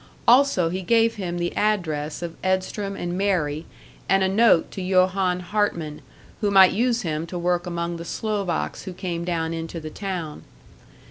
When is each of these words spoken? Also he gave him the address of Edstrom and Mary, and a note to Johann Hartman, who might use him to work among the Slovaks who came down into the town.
Also 0.27 0.69
he 0.69 0.81
gave 0.81 1.17
him 1.17 1.37
the 1.37 1.55
address 1.55 2.23
of 2.23 2.35
Edstrom 2.43 2.95
and 2.95 3.15
Mary, 3.15 3.67
and 4.09 4.23
a 4.23 4.27
note 4.27 4.71
to 4.71 4.81
Johann 4.81 5.41
Hartman, 5.41 6.01
who 6.39 6.49
might 6.49 6.71
use 6.71 7.03
him 7.03 7.27
to 7.27 7.37
work 7.37 7.67
among 7.67 7.97
the 7.97 8.03
Slovaks 8.03 8.85
who 8.85 8.93
came 8.93 9.23
down 9.23 9.53
into 9.53 9.79
the 9.79 9.91
town. 9.91 10.41